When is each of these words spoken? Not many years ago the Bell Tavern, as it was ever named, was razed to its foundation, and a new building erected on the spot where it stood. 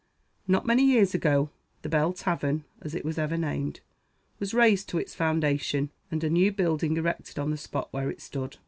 Not 0.47 0.65
many 0.65 0.83
years 0.83 1.13
ago 1.13 1.51
the 1.83 1.89
Bell 1.89 2.11
Tavern, 2.11 2.63
as 2.81 2.95
it 2.95 3.05
was 3.05 3.19
ever 3.19 3.37
named, 3.37 3.81
was 4.39 4.51
razed 4.51 4.89
to 4.89 4.97
its 4.97 5.13
foundation, 5.13 5.91
and 6.09 6.23
a 6.23 6.29
new 6.31 6.51
building 6.51 6.97
erected 6.97 7.37
on 7.37 7.51
the 7.51 7.55
spot 7.57 7.87
where 7.93 8.09
it 8.09 8.19
stood. 8.19 8.57